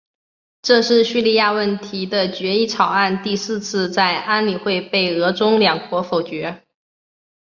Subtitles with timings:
[0.63, 6.63] 这是叙利亚问题的决议草案第四次在安理会被俄中两国否决。